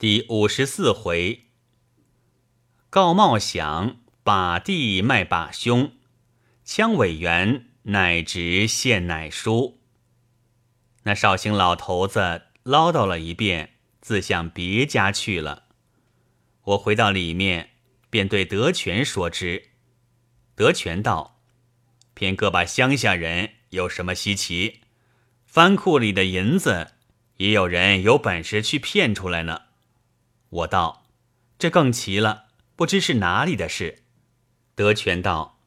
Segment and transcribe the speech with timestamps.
[0.00, 1.46] 第五十四回，
[2.88, 5.90] 告茂响把弟卖把兄，
[6.64, 9.80] 羌委员乃直献乃书。
[11.02, 15.64] 那绍兴老头子唠叨了一遍，自向别家去了。
[16.62, 17.70] 我回到里面，
[18.08, 19.70] 便对德全说之。
[20.54, 21.40] 德全道
[22.14, 24.82] ：“偏个把乡下人有什么稀奇？
[25.44, 26.92] 藩库里的银子，
[27.38, 29.62] 也有人有本事去骗出来呢。”
[30.50, 31.04] 我道
[31.58, 34.04] ：“这更奇了，不知是哪里的事。”
[34.74, 35.60] 德全道：“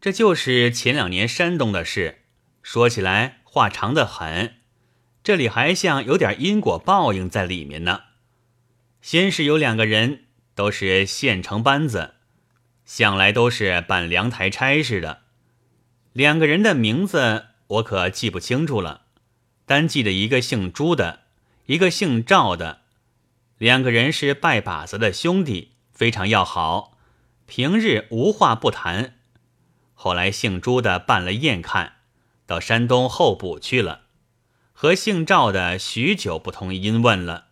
[0.00, 2.24] 这就是前两年山东的事。
[2.62, 4.56] 说起来话长得很，
[5.22, 8.02] 这里还像有点因果报应在里面呢。
[9.00, 12.14] 先是有两个人，都是县城班子，
[12.84, 15.22] 向来都是办粮台差事的。
[16.12, 19.06] 两个人的名字我可记不清楚了，
[19.64, 21.20] 单记得一个姓朱的，
[21.66, 22.82] 一个姓赵的。”
[23.64, 26.98] 两个人是拜把子的兄弟，非常要好，
[27.46, 29.14] 平日无话不谈。
[29.94, 31.94] 后来姓朱的办了宴看，
[32.44, 34.02] 到山东候补去了，
[34.74, 37.46] 和姓赵的许久不同音问了。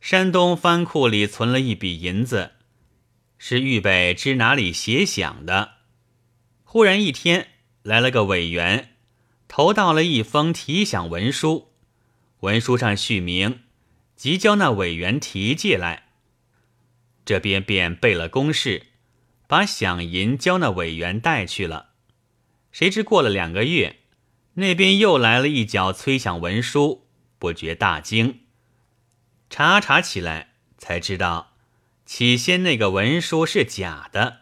[0.00, 2.52] 山东藩库里存了一笔银子，
[3.36, 5.72] 是预备知哪里写饷的。
[6.62, 7.48] 忽然一天
[7.82, 8.94] 来了个委员，
[9.48, 11.72] 投到了一封提饷文书，
[12.38, 13.63] 文书上续名。
[14.16, 16.04] 即交那委员提借来，
[17.24, 18.86] 这边便备了公事，
[19.46, 21.90] 把饷银交那委员带去了。
[22.70, 23.96] 谁知过了两个月，
[24.54, 27.06] 那边又来了一脚催饷文书，
[27.38, 28.40] 不觉大惊。
[29.50, 31.52] 查查起来，才知道
[32.06, 34.38] 起先那个文书是假的，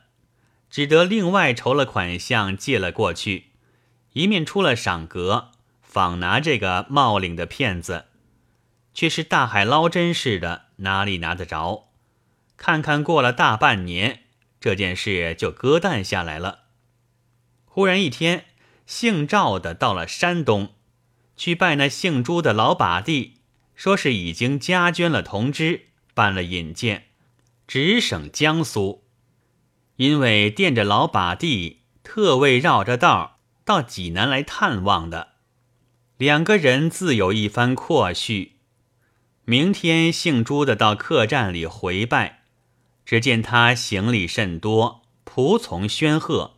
[0.70, 3.46] 只得另外筹了款项借了过去，
[4.12, 5.50] 一面出了赏格，
[5.82, 8.06] 仿拿这个冒领的骗子。
[8.94, 11.88] 却是大海捞针似的，哪里拿得着？
[12.56, 14.24] 看看过了大半年，
[14.60, 16.60] 这件事就搁淡下来了。
[17.64, 18.44] 忽然一天，
[18.86, 20.74] 姓赵的到了山东，
[21.36, 23.38] 去拜那姓朱的老把弟，
[23.74, 27.06] 说是已经加捐了同知，办了引荐，
[27.66, 29.04] 直省江苏。
[29.96, 35.32] 因为惦着老把弟，特为绕着道到济南来探望的。
[36.18, 38.51] 两个人自有一番阔叙。
[39.44, 42.42] 明天姓朱的到客栈里回拜，
[43.04, 46.54] 只见他行李甚多，仆从宣赫，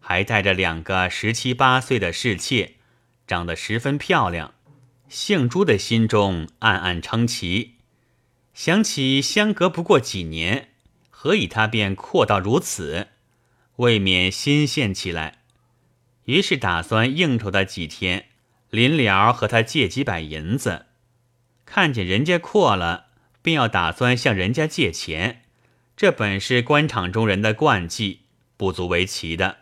[0.00, 2.76] 还带着两个十七八岁的侍妾，
[3.26, 4.54] 长得十分漂亮。
[5.06, 7.74] 姓朱的心中暗暗称奇，
[8.54, 10.70] 想起相隔不过几年，
[11.10, 13.08] 何以他便阔到如此，
[13.76, 15.42] 未免心羡起来。
[16.24, 18.28] 于是打算应酬他几天，
[18.70, 20.86] 临了和他借几百银子。
[21.66, 23.06] 看见人家阔了，
[23.42, 25.42] 便要打算向人家借钱，
[25.96, 28.22] 这本是官场中人的惯技，
[28.56, 29.58] 不足为奇的。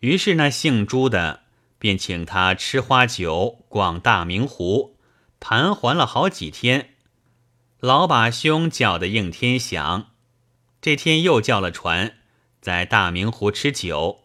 [0.00, 1.44] 于是那姓朱的
[1.78, 4.96] 便请他吃花酒，逛大明湖，
[5.40, 6.90] 盘桓了好几天。
[7.80, 10.10] 老把兄叫的应天响，
[10.80, 12.14] 这天又叫了船，
[12.60, 14.24] 在大明湖吃酒。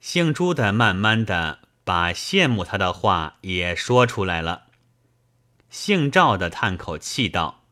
[0.00, 4.64] 姓朱的慢慢的把羡慕他的话也说出来了。
[5.72, 7.62] 姓赵的叹口气道：“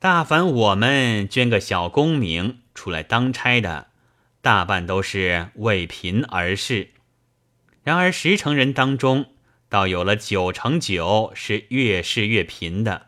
[0.00, 3.86] 大凡我们捐个小功名出来当差的，
[4.42, 6.90] 大半都是为贫而事。
[7.84, 9.26] 然而十成人当中，
[9.68, 13.06] 倒有了九成九是越是越贫的。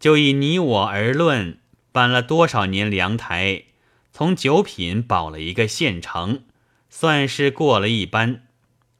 [0.00, 1.58] 就以你我而论，
[1.92, 3.64] 搬了多少年粮台，
[4.14, 6.44] 从九品保了一个县城，
[6.88, 8.46] 算是过了一般。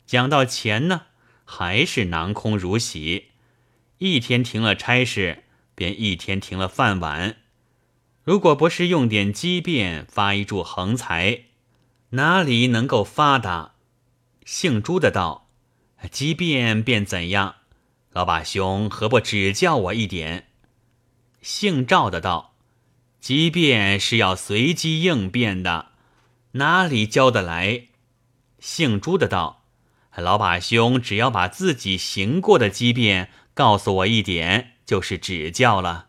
[0.05, 1.05] 讲到钱呢，
[1.47, 3.29] 还是囊空如洗。”
[3.99, 7.37] 一天停了差事，便一天停了饭碗。
[8.23, 11.45] 如果不是用点机变发一柱横财，
[12.11, 13.73] 哪里能够发达？
[14.45, 15.49] 姓朱的道
[16.13, 17.55] ：“机变便怎样？
[18.13, 20.49] 老把兄何不指教我一点？”
[21.41, 22.55] 姓赵的道
[23.19, 25.93] ：“机变是要随机应变的，
[26.53, 27.87] 哪里教得来？”
[28.61, 29.65] 姓朱的道
[30.17, 36.09] ：“老把兄只要把自己行过的机变。”告诉我一点，就是指教了。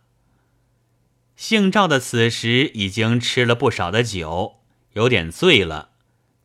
[1.37, 4.55] 姓赵的此时已经吃了不少的酒，
[4.91, 5.91] 有点醉了，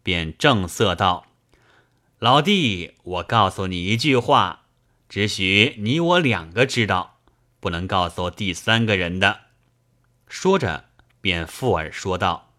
[0.04, 1.26] 便正色道
[2.20, 4.66] ：“老弟，我告诉你一句话，
[5.08, 7.18] 只许你我两个知道，
[7.58, 9.40] 不能告诉第三个人的。”
[10.30, 10.84] 说着，
[11.20, 12.52] 便附耳说道：“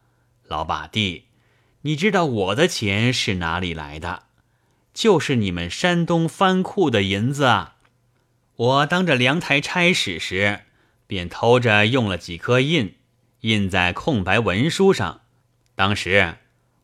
[0.43, 1.27] 老把弟，
[1.83, 4.23] 你知道我的钱是哪里来的？
[4.93, 7.69] 就是你们山东藩库的银子啊。”
[8.63, 10.61] 我当着凉台差使时，
[11.05, 12.95] 便偷着用了几颗印，
[13.41, 15.19] 印在空白文书上。
[15.75, 16.35] 当时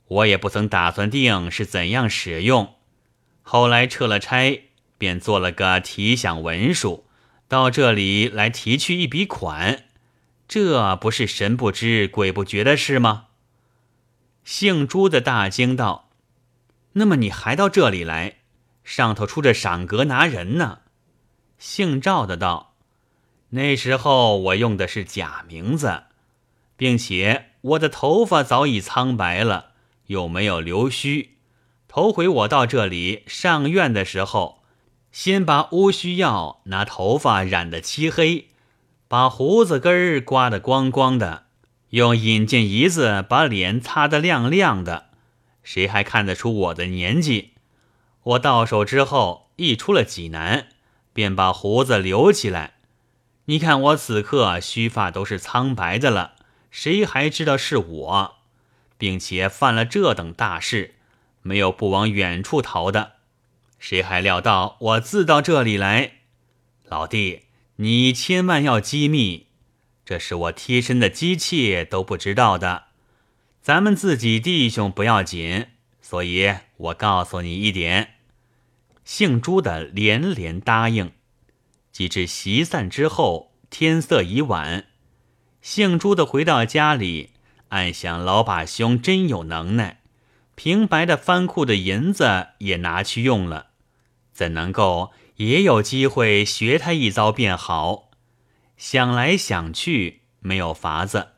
[0.08, 2.76] 我也不曾打算定是怎样使用，
[3.42, 4.62] 后来撤了差，
[4.98, 7.06] 便做了个提享文书，
[7.48, 9.86] 到这里来提去一笔款。
[10.50, 13.28] 这不是神不知鬼不觉的事吗？
[14.44, 16.10] 姓朱的大惊道
[16.94, 18.40] ：“那么你还到这里来？
[18.84, 20.80] 上头出着赏格拿人呢？”
[21.60, 22.74] 姓赵的道
[23.52, 26.04] ：“那时候我用的是假名字，
[26.78, 29.72] 并且我的头发早已苍白了，
[30.08, 31.36] 又没有留须。
[31.90, 34.64] 头回我到这里上院的时候，
[35.12, 38.48] 先把乌须药拿头发染得漆黑，
[39.10, 41.48] 把胡子根儿刮得光光的，
[41.90, 45.10] 用引荐仪子把脸擦得亮亮的，
[45.62, 47.56] 谁还看得出我的年纪？
[48.24, 50.70] 我到手之后，一出了济南。”
[51.14, 52.76] 便把胡子留起来。
[53.46, 56.36] 你看我此刻须发都是苍白的了，
[56.70, 58.36] 谁还知道是我？
[58.98, 60.96] 并且犯了这等大事，
[61.42, 63.14] 没有不往远处逃的。
[63.80, 66.16] 谁还料到我自到这里来？
[66.86, 67.44] 老弟，
[67.78, 69.48] 你千万要机密，
[70.06, 72.88] 这是我贴身的机器都不知道的。
[73.62, 75.68] 咱们自己弟兄不要紧，
[76.02, 78.16] 所以我告诉你一点。
[79.12, 81.12] 姓朱的连连答应，
[81.92, 84.86] 及至席散之后，天色已晚。
[85.64, 87.32] 姓朱的回到家里，
[87.70, 90.02] 暗想老把兄真有能耐，
[90.54, 93.72] 平白的翻库的银子也拿去用了，
[94.32, 98.12] 怎能够也有机会学他一遭便好？
[98.78, 101.30] 想来想去，没有法子。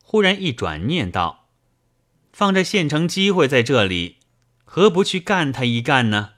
[0.00, 1.48] 忽然一转念道
[2.32, 4.18] ：“放着现成机会在这里，
[4.64, 6.30] 何不去干他一干呢？”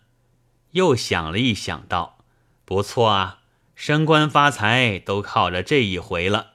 [0.77, 2.19] 又想了一想，道
[2.67, 3.39] ：“不错啊，
[3.75, 6.53] 升官发财都靠着这一回了。”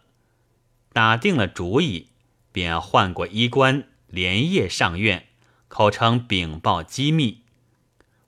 [0.93, 2.09] 打定了主意，
[2.51, 5.25] 便换过衣冠，连夜上院，
[5.67, 7.41] 口称禀报机密。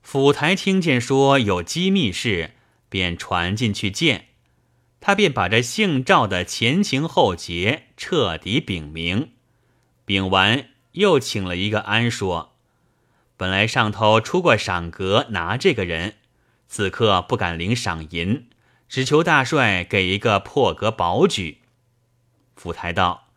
[0.02, 2.54] 府台听见说有机密事，
[2.88, 4.30] 便传进去见
[5.00, 9.30] 他，便把这姓赵的前情后节彻底禀明。
[10.04, 12.53] 禀完，又请了一个安说。
[13.36, 16.14] 本来上头出过赏格拿这个人，
[16.68, 18.48] 此刻不敢领赏银，
[18.88, 21.58] 只求大帅给一个破格保举。
[22.54, 23.28] 府台道：“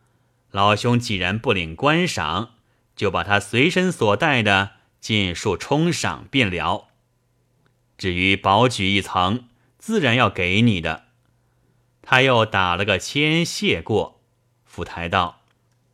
[0.52, 2.52] 老兄既然不领官赏，
[2.96, 6.90] 就把他随身所带的尽数充赏便了。
[7.98, 9.46] 至于保举一层，
[9.80, 11.06] 自然要给你的。”
[12.04, 14.22] 他又打了个签谢过。
[14.64, 15.42] 府台道：“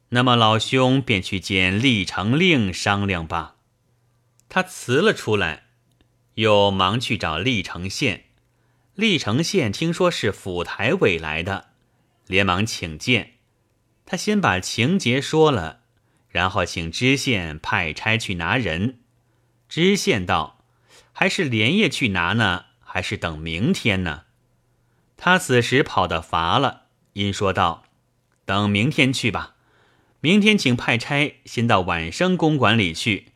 [0.09, 3.52] 那么老兄便去见历城令商量吧。”
[4.53, 5.63] 他辞了出来，
[6.35, 8.25] 又忙去找历城县。
[8.93, 11.69] 历城县听说是府台委来的，
[12.27, 13.37] 连忙请见。
[14.05, 15.79] 他先把情节说了，
[16.29, 18.99] 然后请知县派差去拿人。
[19.67, 20.63] 知县道
[21.11, 24.25] ：“还是连夜去拿呢，还是等明天呢？”
[25.17, 26.83] 他此时跑得乏了，
[27.13, 27.85] 因说道
[28.45, 29.55] ：“等明天去吧。
[30.21, 33.29] 明天请派差先到晚生公馆里去。”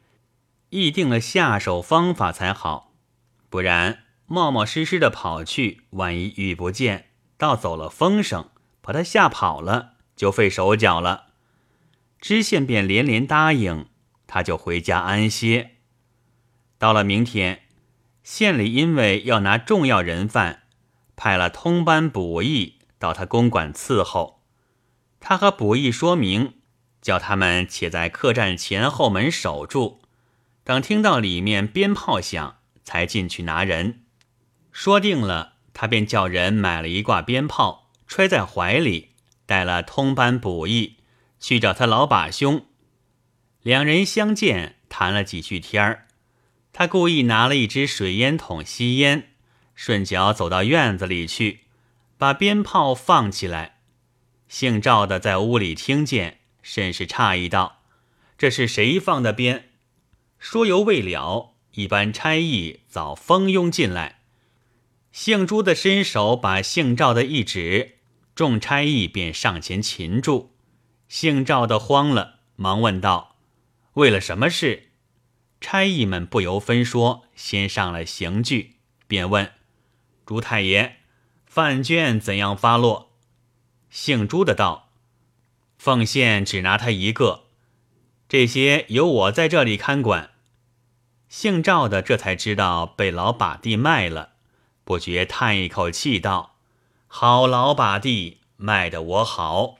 [0.70, 2.94] 议定了下手方法才好，
[3.50, 8.50] 不然冒冒失失的跑去，万一遇不见，倒走了风声，
[8.82, 11.28] 把他吓跑了，就费手脚了。
[12.20, 13.88] 知县便连连答应，
[14.26, 15.76] 他就回家安歇。
[16.78, 17.62] 到了明天，
[18.24, 20.64] 县里因为要拿重要人犯，
[21.16, 24.44] 派了通班捕役到他公馆伺候。
[25.20, 26.56] 他和捕役说明，
[27.02, 30.02] 叫他们且在客栈前后门守住。
[30.68, 34.04] 等听到里面鞭炮响，才进去拿人。
[34.74, 39.12] 说定了，他便叫人买了一挂鞭炮，揣在怀里，
[39.46, 40.98] 带了通班捕役
[41.40, 42.66] 去找他老把兄。
[43.62, 46.08] 两人相见，谈了几句天儿。
[46.74, 49.30] 他故意拿了一支水烟筒吸烟，
[49.74, 51.62] 顺脚走到院子里去，
[52.18, 53.78] 把鞭炮放起来。
[54.50, 57.84] 姓赵的在屋里听见，甚是诧异道
[58.38, 59.70] ：“这是谁放的鞭？”
[60.40, 64.22] 说犹未了，一班差役早蜂拥进来。
[65.12, 67.98] 姓朱的伸手把姓赵的一指，
[68.36, 70.54] 众差役便上前擒住。
[71.08, 73.38] 姓赵的慌了，忙问道
[73.94, 74.92] ：“为了什么事？”
[75.60, 78.76] 差役们不由分说，先上了刑具，
[79.08, 79.54] 便问
[80.24, 80.98] ：“朱太爷，
[81.48, 83.14] 饭卷怎样发落？”
[83.90, 84.92] 姓朱的道
[85.80, 87.46] ：“奉献只拿他一个。”
[88.30, 90.32] 这些由我在这里看管。
[91.30, 94.32] 姓赵的这才知道被老把弟卖了，
[94.84, 96.56] 不觉叹一口气道
[97.08, 99.76] ：“好老把弟，卖的我好，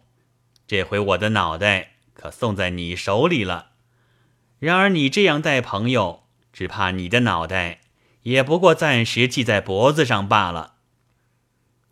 [0.66, 3.72] 这回我的脑袋可送在你手里了。
[4.60, 6.24] 然而你这样待朋友，
[6.54, 7.82] 只怕你的脑袋
[8.24, 10.76] 也不过暂时系在脖子上罢了。”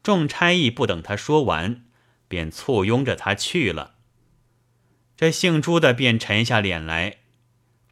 [0.02, 1.84] 众差役不等他说完，
[2.30, 3.95] 便簇拥着他去了。
[5.18, 7.18] 这姓朱的便沉下脸来，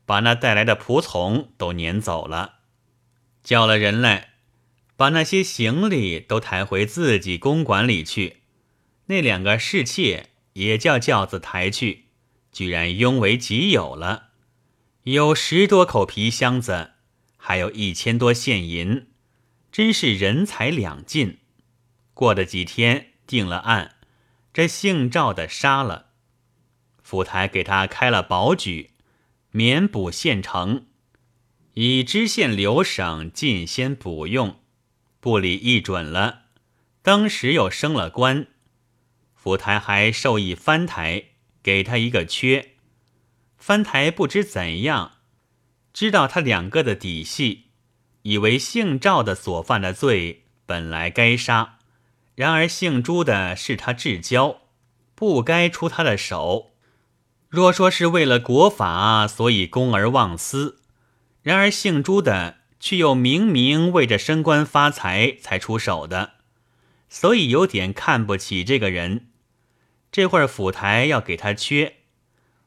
[0.05, 2.55] 把那带来的仆从都撵走了，
[3.43, 4.33] 叫了人来，
[4.97, 8.41] 把那些行李都抬回自己公馆里去。
[9.05, 12.05] 那两个侍妾也叫轿子抬去，
[12.51, 14.29] 居然拥为己有了，
[15.03, 16.91] 有十多口皮箱子，
[17.37, 19.07] 还有一千多现银，
[19.71, 21.39] 真是人财两尽。
[22.13, 23.95] 过了几天，定了案，
[24.53, 26.07] 这姓赵的杀了，
[27.13, 28.89] 府台给他开了保举，
[29.51, 30.87] 免补县城，
[31.75, 34.59] 以知县留省进先补用，
[35.19, 36.45] 部里议准了，
[37.03, 38.47] 当时又升了官，
[39.35, 41.25] 府台还授意藩台
[41.61, 42.71] 给他一个缺，
[43.59, 45.17] 藩台不知怎样，
[45.93, 47.65] 知道他两个的底细，
[48.23, 51.77] 以为姓赵的所犯的罪本来该杀。
[52.33, 54.61] 然而姓朱的是他至交，
[55.13, 56.71] 不该出他的手。
[57.53, 60.77] 若说是为了国法，所以公而忘私；
[61.43, 66.31] 然而姓朱的却又明明为着升官发财才出手的，
[67.09, 69.27] 所以有点看不起这个人。
[70.11, 71.97] 这会儿府台要给他缺，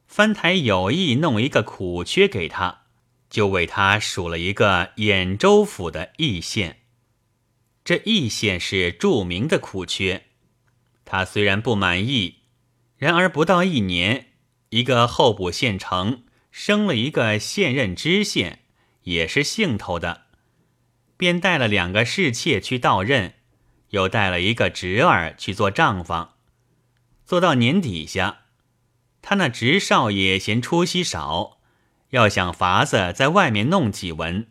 [0.07, 2.83] 藩台有意弄一个苦缺给他，
[3.29, 6.83] 就为他数了一个兖州府的义县。
[7.85, 10.27] 这义县是著名的苦缺，
[11.05, 12.37] 他虽然不满意，
[12.97, 14.27] 然而不到一年，
[14.71, 18.61] 一个候补县城升了一个现任知县，
[19.03, 20.23] 也是姓头的，
[21.17, 23.35] 便带了两个侍妾去到任，
[23.91, 26.35] 又带了一个侄儿去做账房。
[27.25, 28.39] 做到年底下，
[29.23, 31.59] 他那侄少爷嫌出息少，
[32.11, 34.49] 要想法子在外面弄几文，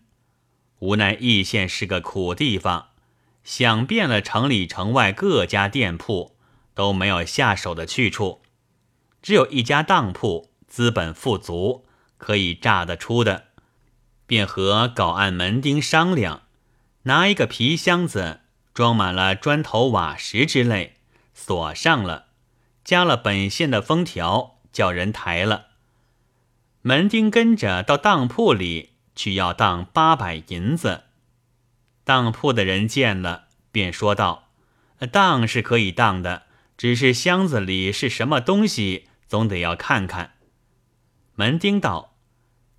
[0.79, 2.89] 无奈义县是个苦地方。
[3.43, 6.35] 想遍了城里城外各家店铺，
[6.73, 8.41] 都没有下手的去处，
[9.25, 11.87] 只有一家当铺，资本富足，
[12.19, 13.45] 可以榨得出的，
[14.27, 16.43] 便和搞案门丁商量，
[17.05, 18.41] 拿一个皮箱子
[18.71, 20.97] 装满了砖头瓦石之类，
[21.33, 22.27] 锁上了，
[22.83, 25.69] 加了本县的封条，叫人抬了。
[26.83, 31.05] 门丁跟着到当铺里去要当八百银子。
[32.03, 34.49] 当铺的人见了，便说道
[35.11, 36.43] ：“当是可以当的，
[36.77, 40.35] 只是箱子里是什么东西，总得要看看。”
[41.35, 42.15] 门丁道：“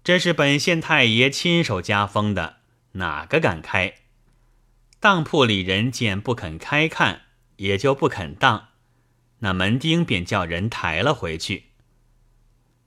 [0.03, 2.61] 这是本县太爷亲手加封的，
[2.93, 3.93] 哪个敢开？”
[4.99, 8.69] 当铺里人见不肯开看，也就不肯当。
[9.41, 11.65] 那门丁便叫人抬了回去。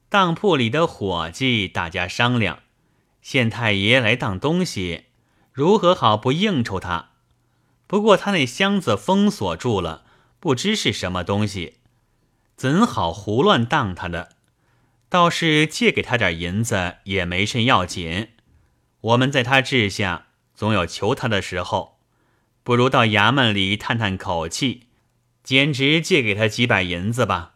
[0.09, 2.63] 当铺里的伙计大家商量，
[3.21, 5.05] 县太爷来当东西。
[5.53, 7.11] 如何好不应酬他？
[7.85, 10.05] 不过他那箱子封锁住了，
[10.39, 11.78] 不知是什么东西，
[12.59, 14.31] 怎好胡乱当他的？
[15.07, 18.31] 倒是借给他点银子也没甚要紧。
[18.99, 21.99] 我们在他治下，总有求他的时候，
[22.65, 24.87] 不如到衙门里叹叹口气，
[25.41, 27.53] 简直借给他几百银子吧。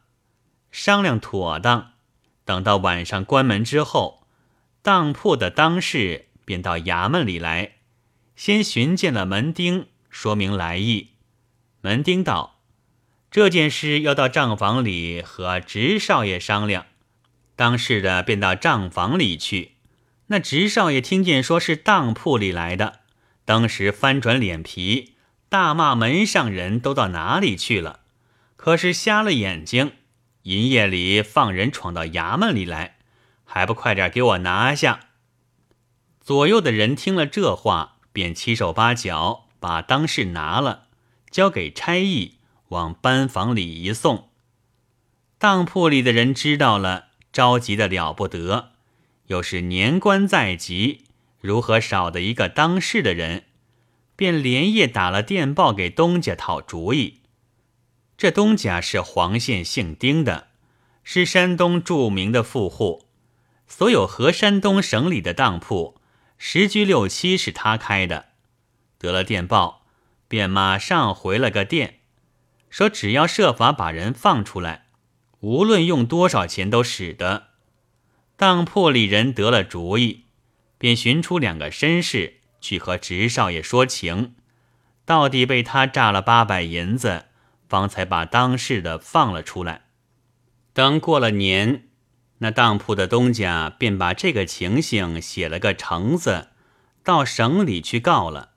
[0.71, 1.91] 商量妥当，
[2.45, 4.25] 等到晚上关门之后，
[4.81, 7.73] 当铺的当事便到衙门里来。
[8.37, 11.09] 先寻见了门丁，说明来意。
[11.81, 12.52] 门丁道
[13.33, 16.85] ：“这件事要到账房里和直少爷商量。”
[17.57, 19.71] 当事的便到账房里去。
[20.27, 22.99] 那直少爷听见说是当铺里来的，
[23.43, 25.15] 当时翻转脸皮，
[25.49, 28.01] 大骂门上人都到哪里去了？
[28.55, 29.93] 可是瞎了眼睛，
[30.43, 32.97] 银夜里放人闯到衙门里来，
[33.43, 35.07] 还不快点给我拿下！
[36.21, 37.97] 左右的人听了这话。
[38.11, 40.83] 便七手八脚把当事拿了，
[41.31, 42.37] 交给差役
[42.73, 44.29] 往班房里一送。
[45.37, 48.71] 当铺里的人知道了，着急的了不得，
[49.27, 51.05] 又是年关在即，
[51.39, 53.45] 如何少的一个当事的人？
[54.15, 57.21] 便连夜打了电报给东家讨主意。
[58.15, 60.49] 这东家是黄县姓丁的，
[61.03, 63.05] 是山东著名的富户，
[63.67, 65.99] 所有河山东省里的当铺。
[66.37, 68.27] 十居六七是他开的，
[68.99, 69.85] 得了电报，
[70.27, 72.01] 便马上回了个电，
[72.73, 74.87] 说只要设法把人放出来，
[75.41, 77.49] 无论用多少钱都使得。
[78.35, 80.23] 当铺里人得了主意，
[80.79, 84.33] 便寻出两个绅士去和直少爷说情，
[85.05, 87.25] 到底被他诈了八百银子，
[87.69, 89.83] 方才把当事的放了出来。
[90.73, 91.89] 等过了年，
[92.39, 96.47] 那当铺的东家便把这个情形写了个呈子，
[97.03, 98.53] 到省里去告了。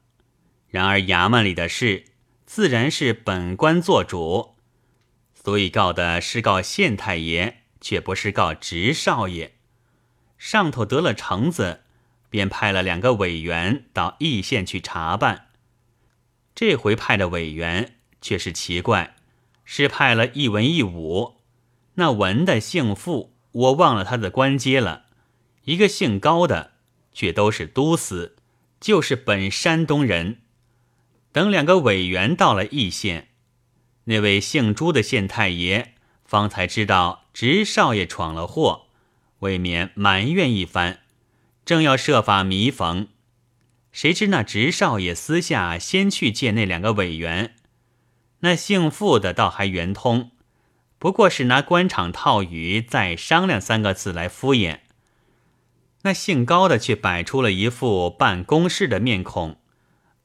[0.71, 2.07] 然而衙门里的事，
[2.47, 4.55] 自然是本官做主，
[5.35, 9.57] 所以告的是告县太爷，却不是告直少爷。
[10.39, 11.81] 上头得了橙子，
[12.31, 15.49] 便派了两个委员到义县去查办。
[16.55, 19.17] 这回派的委员却是奇怪，
[19.65, 21.41] 是派了一文一武。
[21.95, 25.07] 那文的姓傅，我忘了他的官阶了；
[25.65, 26.73] 一个姓高的，
[27.13, 28.37] 却都是都司，
[28.79, 30.43] 就是本山东人。
[31.37, 33.29] 等两个委员到了义县，
[34.05, 35.93] 那位姓朱的县太爷
[36.25, 38.87] 方才知道直少爷闯了祸。
[39.41, 41.01] 未免埋怨一番，
[41.67, 43.09] 正要设法弥缝，
[43.93, 47.55] 谁知那直少爷私下先去见那两个委员。
[48.41, 50.31] 那姓傅的倒还圆通，
[50.99, 54.79] 不过是拿官场套语再商量三个字来敷衍。
[56.01, 59.59] 那姓高的却摆出了一副办公事的面孔，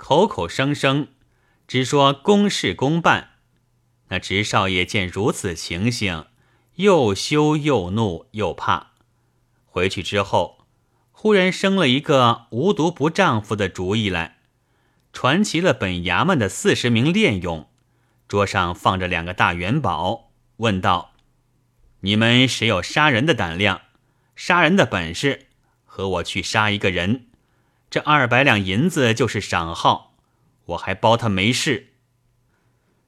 [0.03, 1.09] 口口声声
[1.67, 3.33] 只说公事公办。
[4.07, 6.25] 那直少爷见如此情形，
[6.77, 8.93] 又羞又怒又怕。
[9.67, 10.65] 回去之后，
[11.11, 14.39] 忽然生了一个无毒不丈夫的主意来，
[15.13, 17.69] 传齐了本衙门的四十名练勇，
[18.27, 21.13] 桌上放着两个大元宝，问道
[22.01, 23.81] ：“你们谁有杀人的胆量、
[24.35, 25.45] 杀人的本事，
[25.85, 27.27] 和我去杀一个人？
[27.91, 30.15] 这二百两银子就是赏号，
[30.65, 31.89] 我还包他没事。”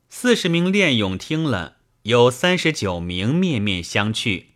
[0.09, 4.47] 四十名练勇听了，有三十九名面面相觑。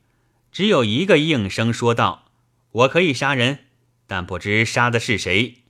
[0.52, 2.26] 只有一个应声说道
[2.72, 3.60] ：“我可以杀人，
[4.06, 5.64] 但不知杀的是谁。”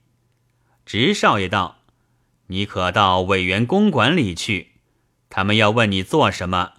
[0.84, 1.82] 直少爷道
[2.48, 4.72] ：“你可到委员公馆里去，
[5.30, 6.72] 他们要问你做什么，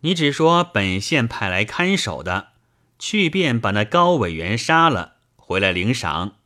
[0.00, 2.52] 你只说本县派来看守的，
[2.98, 6.36] 去便把那高委员杀了，回来领赏。”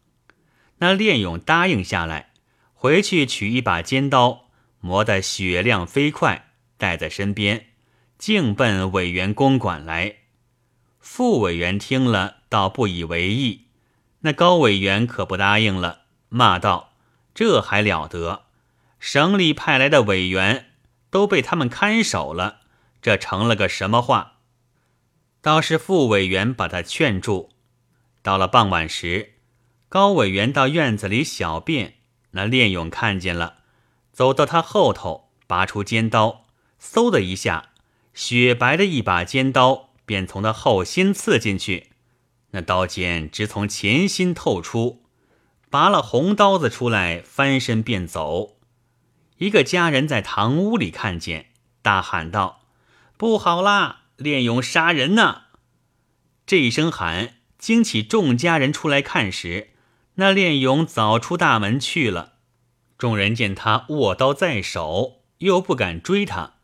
[0.83, 2.33] 那练勇答应下来，
[2.75, 4.49] 回去取一把尖刀，
[4.81, 7.67] 磨得雪亮飞快，带在身边，
[8.19, 10.17] 径奔委员公馆来。
[10.99, 13.69] 副委员听了，倒不以为意；
[14.23, 16.95] 那高委员可不答应了，骂道
[17.33, 18.47] ：“这还了得！
[18.99, 20.73] 省里派来的委员
[21.11, 22.63] 都被他们看守了，
[23.01, 24.41] 这成了个什么话？”
[25.41, 27.51] 倒是副委员把他劝住。
[28.21, 29.35] 到了傍晚时，
[29.93, 31.97] 高委员到院子里小便，
[32.31, 33.57] 那练勇看见了，
[34.11, 36.47] 走到他后头，拔出尖刀，
[36.81, 37.73] 嗖的一下，
[38.15, 39.91] 雪白的一把尖刀。
[40.07, 41.91] 便从他后心刺进去，
[42.53, 45.03] 那刀尖直从前心透出，
[45.69, 48.57] 拔了红刀子出来，翻身便走。
[49.37, 51.51] 一个家人在堂屋里看见，
[51.83, 52.63] 大喊道
[53.19, 54.05] ：“不好啦！
[54.17, 55.43] 练勇杀人呢！”
[56.47, 59.72] 这一声喊惊起众家人出来看时，
[60.15, 62.35] 那练勇早出大门去了。
[62.99, 66.55] 众人见他握刀在手，又不敢追他。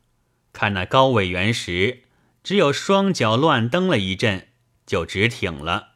[0.52, 2.04] 看那高委员时。
[2.44, 4.48] 只有双脚乱蹬了一阵，
[4.86, 5.88] 就直挺了。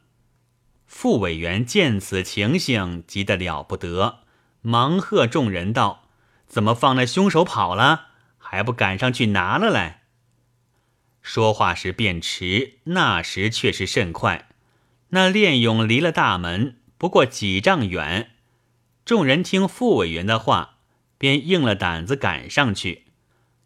[0.87, 4.19] 副委员见此情形，急得了不得，
[4.61, 6.11] 忙喝众人道
[6.47, 8.09] ：“怎么放那凶手跑了？
[8.37, 10.03] 还不赶上去拿了来？”
[11.23, 14.49] 说话时便迟，那时却是甚快。
[15.11, 18.31] 那练勇离了大门不过几丈远，
[19.05, 20.77] 众人听副委员的话，
[21.19, 23.07] 便硬了胆子赶上去。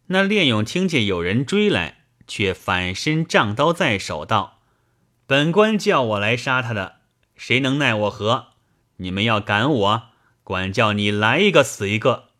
[0.06, 1.98] 那练勇听见有人追来。
[2.26, 4.62] 却反身仗刀在手，道
[5.28, 7.00] ：“本官叫我来杀他的，
[7.36, 8.54] 谁能奈我何？
[8.96, 10.02] 你们要赶我，
[10.42, 12.30] 管叫你来一个死一个。”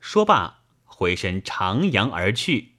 [0.00, 2.76] 说罢，回身徜徉而去。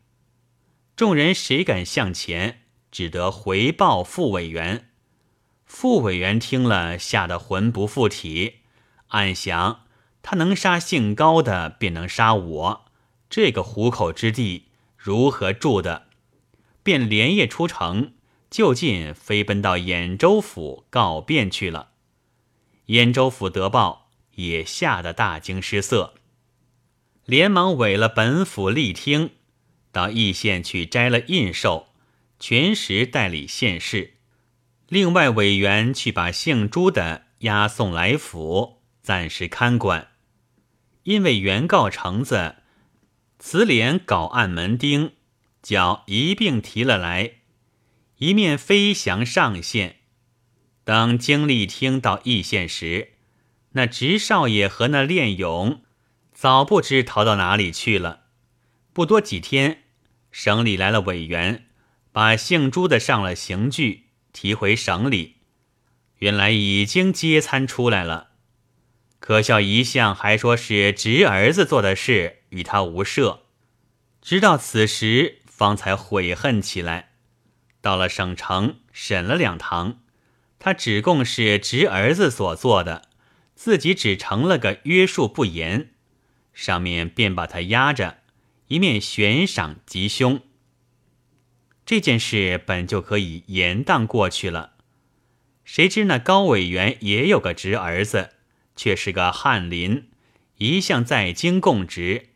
[0.96, 4.90] 众人谁敢向前，只得回报副委员。
[5.76, 8.60] 副委员听了，吓得魂不附体，
[9.08, 9.86] 暗想：
[10.22, 12.86] 他能杀姓高的，便能杀我。
[13.28, 16.06] 这个虎口之地，如何住的？
[16.84, 18.14] 便连夜出城，
[18.52, 21.90] 就近飞奔到兖州府告变去了。
[22.86, 26.14] 兖州府得报，也吓得大惊失色，
[27.26, 29.32] 连忙委了本府吏厅，
[29.92, 31.88] 到义县去摘了印绶，
[32.40, 34.13] 全时代理县事。
[34.94, 40.10] 另外委员去把姓朱的押送来府，暂时看管。
[41.02, 42.58] 因为原告橙子，
[43.40, 45.14] 慈连搞案门丁。
[45.64, 47.38] 脚一并提了来，
[48.18, 49.96] 一面飞翔上县。
[50.84, 53.14] 等经历厅到义县时，
[53.72, 55.82] 那直少爷和那练勇
[56.36, 58.26] 早不知逃到哪里去了。
[58.94, 59.86] 不多几天，
[60.32, 61.66] 省里来了委员，
[62.12, 64.03] 把姓朱的上了刑具，
[64.34, 65.38] 提回省里。
[66.18, 68.32] 原来已经接参出来了。
[69.20, 73.44] 可笑一向还说是侄儿子做的事，与他无涉。
[74.22, 77.12] 直到此时，方才悔恨起来。
[77.80, 80.00] 到了省城，审了两堂，
[80.60, 83.10] 他只供是侄儿子所做的，
[83.56, 85.92] 自己只成了个约束不严，
[86.54, 88.20] 上面便把他压着，
[88.68, 90.42] 一面悬赏吉凶。
[91.86, 94.74] 这件事本就可以严当过去了，
[95.66, 98.32] 谁知那高委员也有个侄儿子，
[98.76, 100.10] 却是个翰林，
[100.58, 102.30] 一向在京供职。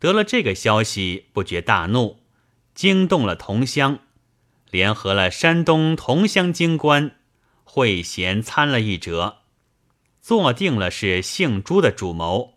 [0.00, 2.18] 得了这个消息，不觉大怒，
[2.74, 4.00] 惊动了同乡，
[4.70, 7.16] 联合了山东同乡京官，
[7.62, 9.42] 会贤参了一折，
[10.20, 12.54] 坐定了是姓朱的主谋，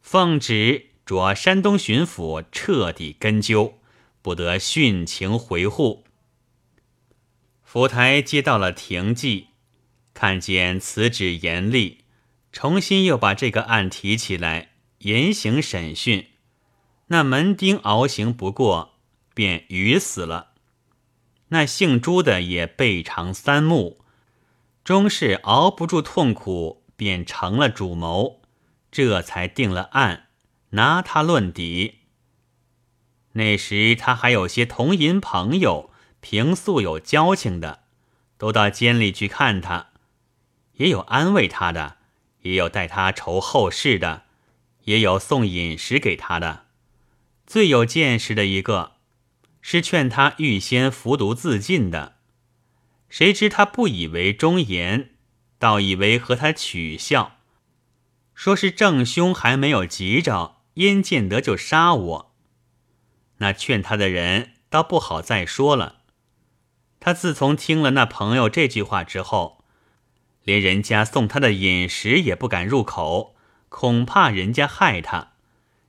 [0.00, 3.78] 奉旨着山东巡抚彻底根究，
[4.22, 6.04] 不得殉情回护。
[7.62, 9.48] 府台接到了廷记，
[10.14, 12.04] 看见此旨严厉，
[12.52, 16.28] 重新又把这个案提起来严刑审讯。
[17.08, 18.94] 那门丁熬刑不过，
[19.34, 20.52] 便鱼死了。
[21.48, 24.04] 那姓朱的也背偿三目，
[24.84, 28.42] 终是熬不住痛苦，便成了主谋，
[28.90, 30.28] 这才定了案，
[30.70, 32.01] 拿他论敌。
[33.32, 35.90] 那时他还有些同银朋友，
[36.20, 37.84] 平素有交情的，
[38.36, 39.88] 都到监里去看他，
[40.74, 41.96] 也有安慰他的，
[42.42, 44.24] 也有带他筹后事的，
[44.84, 46.66] 也有送饮食给他的。
[47.46, 48.92] 最有见识的一个，
[49.60, 52.16] 是劝他预先服毒自尽的。
[53.08, 55.10] 谁知他不以为忠言，
[55.58, 57.38] 倒以为和他取笑，
[58.34, 62.31] 说是正凶还没有急着，燕见得就杀我。
[63.42, 65.96] 那劝他的人倒不好再说了。
[67.00, 69.64] 他自从听了那朋友这句话之后，
[70.44, 73.34] 连人家送他的饮食也不敢入口，
[73.68, 75.32] 恐怕人家害他。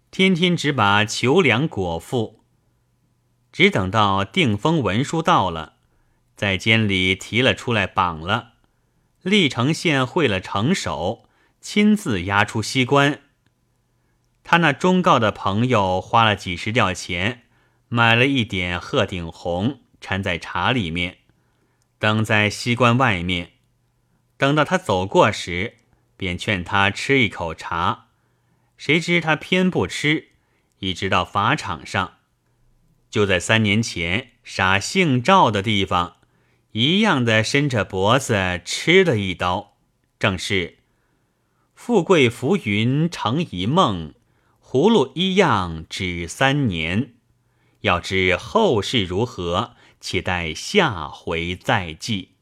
[0.10, 2.44] 天天只把求粮果腹，
[3.52, 5.74] 只等到定封文书到了，
[6.36, 8.54] 在监里提了出来绑了，
[9.22, 11.30] 历城县会了城守，
[11.62, 13.22] 亲自押出西关。
[14.44, 17.43] 他那忠告的朋友花了几十吊钱，
[17.96, 21.20] 买了一点鹤顶红，掺在茶里面，
[22.00, 23.52] 等在西关外面。
[24.36, 25.76] 等到他走过时，
[26.18, 28.08] 便劝他吃一口茶。
[28.78, 30.30] 谁知他偏不吃，
[30.80, 32.16] 一直到法场上，
[33.12, 36.16] 就在三年前杀姓赵的地方，
[36.72, 39.78] 一样的伸着脖子吃了一刀。
[40.18, 40.80] 正是
[41.76, 44.16] 富贵浮云成一梦，
[44.60, 47.14] 葫芦一样只三年。
[47.84, 52.33] 要知后事如何，且待下回再记。